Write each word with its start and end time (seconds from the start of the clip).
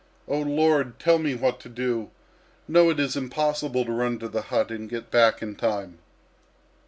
"Oh, 0.27 0.41
Lord! 0.41 0.97
Tell 0.97 1.19
me 1.19 1.35
what 1.35 1.59
to 1.59 1.69
do!... 1.69 2.09
No, 2.67 2.89
it 2.89 2.99
is 2.99 3.15
impossible 3.15 3.85
to 3.85 3.91
run 3.91 4.17
to 4.17 4.29
the 4.29 4.41
hut 4.41 4.71
and 4.71 4.89
get 4.89 5.11
back 5.11 5.43
in 5.43 5.53
time." 5.55 5.99